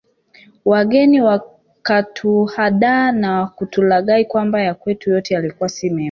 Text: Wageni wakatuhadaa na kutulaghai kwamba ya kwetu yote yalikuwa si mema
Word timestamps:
Wageni 0.65 1.21
wakatuhadaa 1.21 3.11
na 3.11 3.47
kutulaghai 3.47 4.25
kwamba 4.25 4.61
ya 4.61 4.73
kwetu 4.73 5.09
yote 5.09 5.33
yalikuwa 5.33 5.69
si 5.69 5.89
mema 5.89 5.99